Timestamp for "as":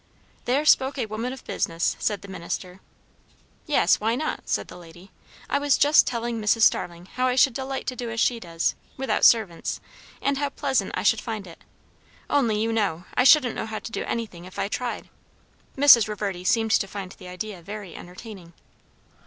8.09-8.19